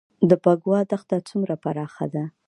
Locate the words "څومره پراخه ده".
1.29-2.23